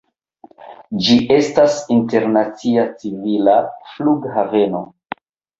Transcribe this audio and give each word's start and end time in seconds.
Ĝi 1.07 1.17
estas 1.35 1.75
internacia 1.97 2.87
civila 3.03 3.59
flughaveno. 3.93 4.83